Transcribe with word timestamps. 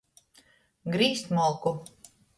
Grīzt 0.95 1.31
molku. 1.41 1.75